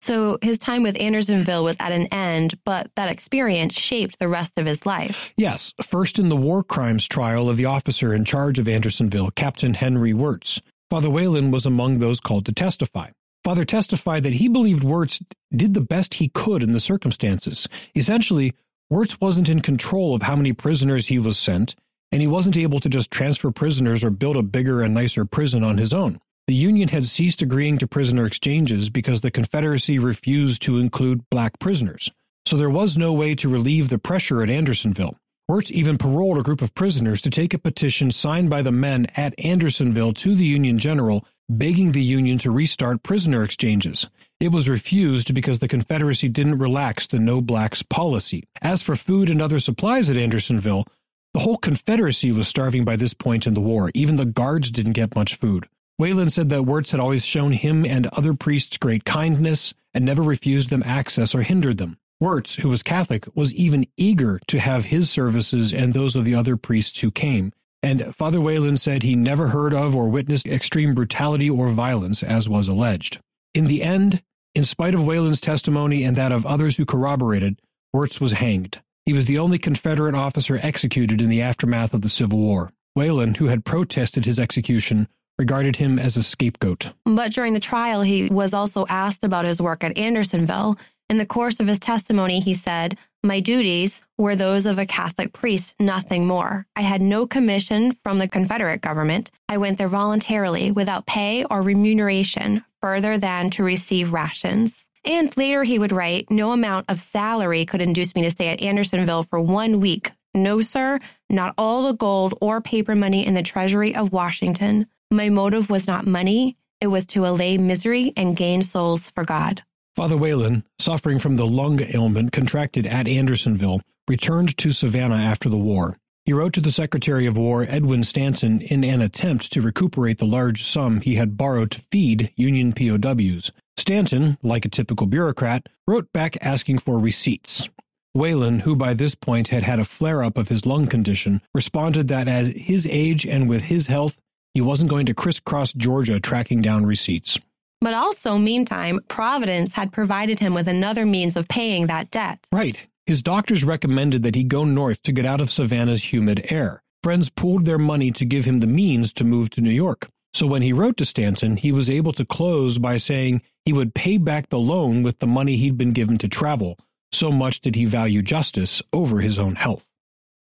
So 0.02 0.38
his 0.42 0.58
time 0.58 0.82
with 0.82 1.00
Andersonville 1.00 1.64
was 1.64 1.76
at 1.80 1.90
an 1.90 2.06
end, 2.08 2.58
but 2.64 2.90
that 2.96 3.10
experience 3.10 3.74
shaped 3.74 4.18
the 4.18 4.28
rest 4.28 4.52
of 4.56 4.66
his 4.66 4.86
life. 4.86 5.32
Yes, 5.36 5.72
first 5.82 6.18
in 6.18 6.28
the 6.28 6.36
war 6.36 6.62
crimes 6.62 7.08
trial 7.08 7.48
of 7.48 7.56
the 7.56 7.64
officer 7.64 8.14
in 8.14 8.24
charge 8.24 8.58
of 8.58 8.68
Andersonville, 8.68 9.30
Captain 9.32 9.74
Henry 9.74 10.12
Wirz. 10.12 10.60
Father 10.90 11.10
Whelan 11.10 11.50
was 11.50 11.66
among 11.66 11.98
those 11.98 12.20
called 12.20 12.46
to 12.46 12.52
testify. 12.52 13.10
Father 13.42 13.64
testified 13.64 14.22
that 14.22 14.34
he 14.34 14.48
believed 14.48 14.84
Wirz 14.84 15.20
did 15.54 15.74
the 15.74 15.80
best 15.80 16.14
he 16.14 16.28
could 16.28 16.62
in 16.62 16.72
the 16.72 16.80
circumstances. 16.80 17.68
Essentially, 17.94 18.52
Wirz 18.90 19.20
wasn't 19.20 19.48
in 19.48 19.60
control 19.60 20.14
of 20.14 20.22
how 20.22 20.36
many 20.36 20.52
prisoners 20.52 21.08
he 21.08 21.18
was 21.18 21.38
sent, 21.38 21.74
and 22.12 22.20
he 22.20 22.28
wasn't 22.28 22.56
able 22.56 22.78
to 22.80 22.88
just 22.88 23.10
transfer 23.10 23.50
prisoners 23.50 24.04
or 24.04 24.10
build 24.10 24.36
a 24.36 24.42
bigger 24.42 24.82
and 24.82 24.94
nicer 24.94 25.24
prison 25.24 25.64
on 25.64 25.78
his 25.78 25.92
own. 25.92 26.20
The 26.46 26.54
Union 26.54 26.90
had 26.90 27.06
ceased 27.06 27.42
agreeing 27.42 27.78
to 27.78 27.88
prisoner 27.88 28.24
exchanges 28.24 28.88
because 28.88 29.20
the 29.20 29.32
Confederacy 29.32 29.98
refused 29.98 30.62
to 30.62 30.78
include 30.78 31.28
black 31.28 31.58
prisoners. 31.58 32.12
So 32.44 32.56
there 32.56 32.70
was 32.70 32.96
no 32.96 33.12
way 33.12 33.34
to 33.34 33.48
relieve 33.48 33.88
the 33.88 33.98
pressure 33.98 34.44
at 34.44 34.50
Andersonville. 34.50 35.16
Wirz 35.48 35.72
even 35.72 35.98
paroled 35.98 36.38
a 36.38 36.44
group 36.44 36.62
of 36.62 36.72
prisoners 36.72 37.20
to 37.22 37.30
take 37.30 37.52
a 37.52 37.58
petition 37.58 38.12
signed 38.12 38.48
by 38.48 38.62
the 38.62 38.70
men 38.70 39.08
at 39.16 39.34
Andersonville 39.44 40.14
to 40.14 40.36
the 40.36 40.44
Union 40.44 40.78
general, 40.78 41.26
begging 41.48 41.90
the 41.90 42.02
Union 42.02 42.38
to 42.38 42.52
restart 42.52 43.02
prisoner 43.02 43.42
exchanges. 43.42 44.06
It 44.38 44.52
was 44.52 44.68
refused 44.68 45.34
because 45.34 45.58
the 45.58 45.66
Confederacy 45.66 46.28
didn't 46.28 46.58
relax 46.58 47.08
the 47.08 47.18
no 47.18 47.40
blacks 47.40 47.82
policy. 47.82 48.44
As 48.62 48.82
for 48.82 48.94
food 48.94 49.30
and 49.30 49.42
other 49.42 49.58
supplies 49.58 50.08
at 50.10 50.16
Andersonville, 50.16 50.86
the 51.34 51.40
whole 51.40 51.58
Confederacy 51.58 52.30
was 52.30 52.46
starving 52.46 52.84
by 52.84 52.94
this 52.94 53.14
point 53.14 53.48
in 53.48 53.54
the 53.54 53.60
war. 53.60 53.90
Even 53.94 54.14
the 54.14 54.24
guards 54.24 54.70
didn't 54.70 54.92
get 54.92 55.16
much 55.16 55.34
food. 55.34 55.68
Whelan 55.98 56.28
said 56.28 56.50
that 56.50 56.64
Wirz 56.64 56.90
had 56.90 57.00
always 57.00 57.24
shown 57.24 57.52
him 57.52 57.86
and 57.86 58.06
other 58.08 58.34
priests 58.34 58.76
great 58.76 59.04
kindness 59.04 59.72
and 59.94 60.04
never 60.04 60.22
refused 60.22 60.68
them 60.68 60.82
access 60.84 61.34
or 61.34 61.42
hindered 61.42 61.78
them. 61.78 61.96
Wirz, 62.20 62.56
who 62.56 62.68
was 62.68 62.82
Catholic, 62.82 63.26
was 63.34 63.54
even 63.54 63.86
eager 63.96 64.38
to 64.48 64.58
have 64.58 64.86
his 64.86 65.08
services 65.08 65.72
and 65.72 65.92
those 65.92 66.14
of 66.14 66.24
the 66.24 66.34
other 66.34 66.56
priests 66.56 67.00
who 67.00 67.10
came. 67.10 67.52
And 67.82 68.14
Father 68.14 68.40
Whelan 68.40 68.76
said 68.76 69.02
he 69.02 69.14
never 69.14 69.48
heard 69.48 69.72
of 69.72 69.94
or 69.94 70.08
witnessed 70.08 70.46
extreme 70.46 70.94
brutality 70.94 71.48
or 71.48 71.70
violence, 71.70 72.22
as 72.22 72.48
was 72.48 72.68
alleged. 72.68 73.20
In 73.54 73.64
the 73.66 73.82
end, 73.82 74.22
in 74.54 74.64
spite 74.64 74.94
of 74.94 75.04
Whelan's 75.04 75.40
testimony 75.40 76.02
and 76.02 76.16
that 76.16 76.32
of 76.32 76.44
others 76.44 76.76
who 76.76 76.84
corroborated, 76.84 77.60
Wirz 77.92 78.20
was 78.20 78.32
hanged. 78.32 78.80
He 79.06 79.12
was 79.12 79.26
the 79.26 79.38
only 79.38 79.58
Confederate 79.58 80.14
officer 80.14 80.58
executed 80.62 81.20
in 81.20 81.28
the 81.28 81.42
aftermath 81.42 81.94
of 81.94 82.02
the 82.02 82.08
Civil 82.08 82.38
War. 82.38 82.72
Whalen, 82.94 83.34
who 83.34 83.46
had 83.46 83.64
protested 83.64 84.24
his 84.24 84.38
execution, 84.38 85.08
regarded 85.38 85.76
him 85.76 85.98
as 85.98 86.16
a 86.16 86.22
scapegoat. 86.22 86.92
But 87.04 87.32
during 87.32 87.54
the 87.54 87.60
trial, 87.60 88.02
he 88.02 88.28
was 88.28 88.54
also 88.54 88.86
asked 88.88 89.24
about 89.24 89.44
his 89.44 89.60
work 89.60 89.84
at 89.84 89.96
Andersonville. 89.96 90.78
In 91.08 91.18
the 91.18 91.26
course 91.26 91.60
of 91.60 91.66
his 91.66 91.78
testimony, 91.78 92.40
he 92.40 92.54
said, 92.54 92.96
My 93.22 93.40
duties 93.40 94.02
were 94.18 94.34
those 94.34 94.66
of 94.66 94.78
a 94.78 94.86
Catholic 94.86 95.32
priest, 95.32 95.74
nothing 95.78 96.26
more. 96.26 96.66
I 96.74 96.82
had 96.82 97.00
no 97.00 97.26
commission 97.26 97.92
from 97.92 98.18
the 98.18 98.28
Confederate 98.28 98.80
government. 98.80 99.30
I 99.48 99.58
went 99.58 99.78
there 99.78 99.88
voluntarily 99.88 100.70
without 100.70 101.06
pay 101.06 101.44
or 101.44 101.62
remuneration 101.62 102.64
further 102.80 103.18
than 103.18 103.50
to 103.50 103.62
receive 103.62 104.12
rations. 104.12 104.86
And 105.04 105.34
later 105.36 105.62
he 105.62 105.78
would 105.78 105.92
write, 105.92 106.30
No 106.30 106.52
amount 106.52 106.86
of 106.88 106.98
salary 106.98 107.64
could 107.64 107.80
induce 107.80 108.14
me 108.14 108.22
to 108.22 108.30
stay 108.30 108.48
at 108.48 108.60
Andersonville 108.60 109.22
for 109.22 109.40
one 109.40 109.78
week. 109.80 110.10
No, 110.34 110.60
sir, 110.60 110.98
not 111.30 111.54
all 111.56 111.86
the 111.86 111.94
gold 111.94 112.34
or 112.40 112.60
paper 112.60 112.94
money 112.94 113.24
in 113.24 113.34
the 113.34 113.42
treasury 113.42 113.94
of 113.94 114.12
Washington. 114.12 114.86
My 115.10 115.28
motive 115.28 115.70
was 115.70 115.86
not 115.86 116.04
money, 116.04 116.56
it 116.80 116.88
was 116.88 117.06
to 117.06 117.26
allay 117.26 117.58
misery 117.58 118.12
and 118.16 118.36
gain 118.36 118.62
souls 118.62 119.10
for 119.10 119.24
God. 119.24 119.62
Father 119.94 120.16
Whelan, 120.16 120.64
suffering 120.80 121.20
from 121.20 121.36
the 121.36 121.46
lung 121.46 121.80
ailment 121.80 122.32
contracted 122.32 122.86
at 122.86 123.06
Andersonville, 123.06 123.80
returned 124.08 124.56
to 124.58 124.72
Savannah 124.72 125.14
after 125.14 125.48
the 125.48 125.56
war. 125.56 125.96
He 126.24 126.32
wrote 126.32 126.52
to 126.54 126.60
the 126.60 126.72
Secretary 126.72 127.24
of 127.26 127.36
War, 127.36 127.64
Edwin 127.68 128.02
Stanton, 128.02 128.60
in 128.60 128.82
an 128.82 129.00
attempt 129.00 129.52
to 129.52 129.62
recuperate 129.62 130.18
the 130.18 130.26
large 130.26 130.64
sum 130.64 131.00
he 131.00 131.14
had 131.14 131.36
borrowed 131.36 131.70
to 131.70 131.82
feed 131.92 132.32
Union 132.34 132.72
POWs. 132.72 133.52
Stanton, 133.76 134.36
like 134.42 134.64
a 134.64 134.68
typical 134.68 135.06
bureaucrat, 135.06 135.68
wrote 135.86 136.12
back 136.12 136.36
asking 136.40 136.78
for 136.78 136.98
receipts. 136.98 137.68
Whelan, 138.12 138.60
who 138.60 138.74
by 138.74 138.92
this 138.92 139.14
point 139.14 139.48
had 139.48 139.62
had 139.62 139.78
a 139.78 139.84
flare 139.84 140.24
up 140.24 140.36
of 140.36 140.48
his 140.48 140.66
lung 140.66 140.88
condition, 140.88 141.42
responded 141.54 142.08
that 142.08 142.26
at 142.26 142.46
his 142.46 142.88
age 142.90 143.24
and 143.24 143.48
with 143.48 143.62
his 143.62 143.86
health, 143.86 144.18
he 144.56 144.62
wasn't 144.62 144.88
going 144.88 145.04
to 145.04 145.12
crisscross 145.12 145.74
Georgia 145.74 146.18
tracking 146.18 146.62
down 146.62 146.86
receipts. 146.86 147.38
But 147.82 147.92
also, 147.92 148.38
meantime, 148.38 149.00
Providence 149.06 149.74
had 149.74 149.92
provided 149.92 150.38
him 150.38 150.54
with 150.54 150.66
another 150.66 151.04
means 151.04 151.36
of 151.36 151.46
paying 151.46 151.88
that 151.88 152.10
debt. 152.10 152.48
Right. 152.50 152.86
His 153.04 153.20
doctors 153.20 153.64
recommended 153.64 154.22
that 154.22 154.34
he 154.34 154.44
go 154.44 154.64
north 154.64 155.02
to 155.02 155.12
get 155.12 155.26
out 155.26 155.42
of 155.42 155.50
Savannah's 155.50 156.10
humid 156.10 156.46
air. 156.48 156.82
Friends 157.02 157.28
pooled 157.28 157.66
their 157.66 157.76
money 157.76 158.10
to 158.12 158.24
give 158.24 158.46
him 158.46 158.60
the 158.60 158.66
means 158.66 159.12
to 159.12 159.24
move 159.24 159.50
to 159.50 159.60
New 159.60 159.68
York. 159.68 160.08
So 160.32 160.46
when 160.46 160.62
he 160.62 160.72
wrote 160.72 160.96
to 160.96 161.04
Stanton, 161.04 161.58
he 161.58 161.70
was 161.70 161.90
able 161.90 162.14
to 162.14 162.24
close 162.24 162.78
by 162.78 162.96
saying 162.96 163.42
he 163.66 163.74
would 163.74 163.94
pay 163.94 164.16
back 164.16 164.48
the 164.48 164.58
loan 164.58 165.02
with 165.02 165.18
the 165.18 165.26
money 165.26 165.56
he'd 165.58 165.76
been 165.76 165.92
given 165.92 166.16
to 166.16 166.28
travel. 166.28 166.78
So 167.12 167.30
much 167.30 167.60
did 167.60 167.74
he 167.74 167.84
value 167.84 168.22
justice 168.22 168.80
over 168.90 169.20
his 169.20 169.38
own 169.38 169.56
health. 169.56 169.86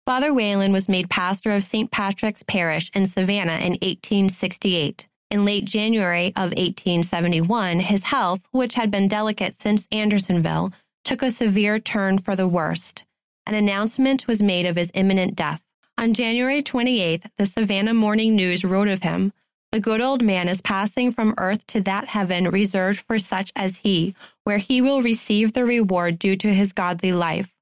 Father 0.06 0.34
Whelan 0.34 0.74
was 0.74 0.90
made 0.90 1.10
pastor 1.10 1.52
of 1.52 1.64
St. 1.64 1.90
Patrick's 1.90 2.44
Parish 2.44 2.92
in 2.94 3.06
Savannah 3.06 3.54
in 3.54 3.78
1868. 3.82 5.08
In 5.32 5.46
late 5.46 5.64
January 5.64 6.28
of 6.36 6.52
1871, 6.52 7.80
his 7.80 8.04
health, 8.04 8.42
which 8.52 8.74
had 8.74 8.92
been 8.92 9.08
delicate 9.08 9.62
since 9.62 9.88
Andersonville, 9.94 10.74
took 11.06 11.22
a 11.22 11.32
severe 11.32 11.80
turn 11.80 12.18
for 12.18 12.36
the 12.36 12.50
worst. 12.50 13.06
An 13.46 13.56
announcement 13.56 14.28
was 14.28 14.42
made 14.42 14.66
of 14.66 14.76
his 14.76 14.92
imminent 14.94 15.38
death. 15.38 15.62
On 15.98 16.14
January 16.14 16.62
28th, 16.62 17.24
the 17.38 17.46
Savannah 17.46 17.94
Morning 17.94 18.36
News 18.36 18.66
wrote 18.66 18.90
of 18.90 19.04
him 19.04 19.32
The 19.72 19.80
good 19.80 20.02
old 20.02 20.22
man 20.22 20.50
is 20.50 20.62
passing 20.62 21.12
from 21.12 21.34
earth 21.38 21.66
to 21.68 21.80
that 21.80 22.10
heaven 22.10 22.50
reserved 22.50 23.00
for 23.00 23.20
such 23.20 23.54
as 23.56 23.78
he, 23.78 24.16
where 24.44 24.58
he 24.58 24.82
will 24.82 25.02
receive 25.02 25.54
the 25.54 25.64
reward 25.64 26.20
due 26.20 26.36
to 26.36 26.54
his 26.54 26.74
godly 26.74 27.14
life. 27.14 27.54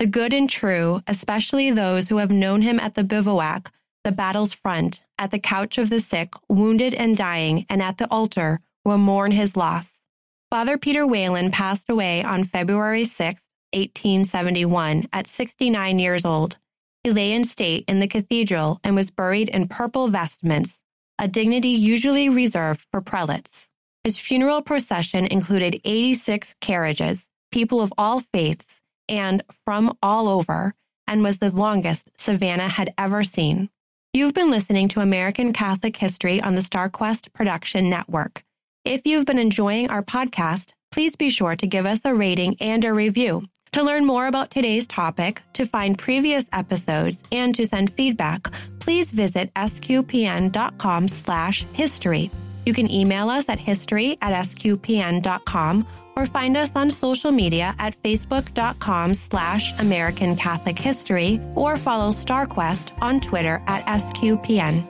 The 0.00 0.06
good 0.06 0.32
and 0.32 0.48
true, 0.48 1.02
especially 1.06 1.70
those 1.70 2.08
who 2.08 2.16
have 2.16 2.30
known 2.30 2.62
him 2.62 2.80
at 2.80 2.94
the 2.94 3.04
bivouac, 3.04 3.70
the 4.02 4.10
battle's 4.10 4.54
front, 4.54 5.04
at 5.18 5.30
the 5.30 5.38
couch 5.38 5.76
of 5.76 5.90
the 5.90 6.00
sick, 6.00 6.32
wounded 6.48 6.94
and 6.94 7.14
dying, 7.14 7.66
and 7.68 7.82
at 7.82 7.98
the 7.98 8.10
altar, 8.10 8.60
will 8.82 8.96
mourn 8.96 9.32
his 9.32 9.56
loss. 9.56 10.00
Father 10.48 10.78
Peter 10.78 11.06
Whelan 11.06 11.50
passed 11.50 11.90
away 11.90 12.24
on 12.24 12.44
February 12.44 13.04
6, 13.04 13.42
1871, 13.74 15.06
at 15.12 15.26
69 15.26 15.98
years 15.98 16.24
old. 16.24 16.56
He 17.04 17.10
lay 17.10 17.32
in 17.32 17.44
state 17.44 17.84
in 17.86 18.00
the 18.00 18.08
cathedral 18.08 18.80
and 18.82 18.96
was 18.96 19.10
buried 19.10 19.50
in 19.50 19.68
purple 19.68 20.08
vestments, 20.08 20.80
a 21.18 21.28
dignity 21.28 21.68
usually 21.68 22.30
reserved 22.30 22.86
for 22.90 23.02
prelates. 23.02 23.68
His 24.02 24.18
funeral 24.18 24.62
procession 24.62 25.26
included 25.26 25.78
86 25.84 26.56
carriages, 26.62 27.28
people 27.52 27.82
of 27.82 27.92
all 27.98 28.20
faiths, 28.20 28.79
and 29.10 29.42
from 29.64 29.92
all 30.02 30.28
over, 30.28 30.74
and 31.06 31.22
was 31.22 31.38
the 31.38 31.50
longest 31.50 32.08
Savannah 32.16 32.68
had 32.68 32.94
ever 32.96 33.24
seen. 33.24 33.68
You've 34.14 34.34
been 34.34 34.50
listening 34.50 34.88
to 34.88 35.00
American 35.00 35.52
Catholic 35.52 35.96
History 35.96 36.40
on 36.40 36.54
the 36.54 36.62
StarQuest 36.62 37.32
Production 37.32 37.90
Network. 37.90 38.44
If 38.84 39.02
you've 39.04 39.26
been 39.26 39.38
enjoying 39.38 39.90
our 39.90 40.02
podcast, 40.02 40.72
please 40.90 41.14
be 41.16 41.28
sure 41.28 41.56
to 41.56 41.66
give 41.66 41.84
us 41.84 42.00
a 42.04 42.14
rating 42.14 42.56
and 42.60 42.84
a 42.84 42.94
review. 42.94 43.44
To 43.72 43.84
learn 43.84 44.04
more 44.04 44.26
about 44.26 44.50
today's 44.50 44.86
topic, 44.86 45.42
to 45.52 45.64
find 45.64 45.96
previous 45.96 46.46
episodes, 46.52 47.22
and 47.30 47.54
to 47.54 47.66
send 47.66 47.92
feedback, 47.92 48.48
please 48.80 49.12
visit 49.12 49.54
sqpn.com 49.54 51.06
slash 51.08 51.64
history. 51.72 52.30
You 52.66 52.74
can 52.74 52.90
email 52.90 53.30
us 53.30 53.48
at 53.48 53.60
history 53.60 54.18
at 54.20 54.32
sqpn.com 54.46 55.86
or 56.20 56.26
find 56.26 56.56
us 56.56 56.76
on 56.76 56.90
social 56.90 57.32
media 57.32 57.74
at 57.78 58.00
facebook.com 58.02 59.14
slash 59.14 59.72
American 59.78 60.36
Catholic 60.36 60.78
History 60.78 61.40
or 61.54 61.76
follow 61.76 62.10
StarQuest 62.10 62.92
on 63.00 63.20
Twitter 63.20 63.62
at 63.66 63.84
SQPN. 63.86 64.86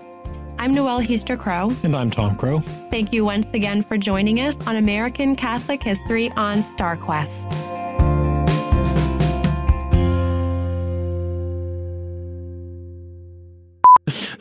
I'm 0.58 0.74
Noelle 0.74 1.00
Heaster 1.00 1.38
Crow. 1.38 1.72
And 1.84 1.96
I'm 1.96 2.10
Tom 2.10 2.36
Crow. 2.36 2.58
Thank 2.90 3.12
you 3.12 3.24
once 3.24 3.46
again 3.54 3.82
for 3.82 3.96
joining 3.96 4.40
us 4.40 4.56
on 4.66 4.76
American 4.76 5.36
Catholic 5.36 5.82
History 5.82 6.30
on 6.32 6.58
StarQuest. 6.58 7.46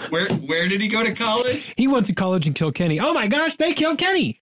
Where 0.09 0.27
where 0.27 0.67
did 0.67 0.81
he 0.81 0.87
go 0.87 1.03
to 1.03 1.13
college? 1.13 1.71
He 1.77 1.87
went 1.87 2.07
to 2.07 2.15
college 2.15 2.47
in 2.47 2.53
Kilkenny. 2.53 2.99
Oh 2.99 3.13
my 3.13 3.27
gosh, 3.27 3.55
they 3.57 3.73
killed 3.73 3.99
Kenny! 3.99 4.39